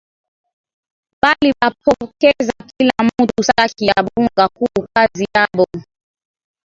[1.21, 5.65] Bali bapokeza kila mutu saki ya bunga ku kazi yabo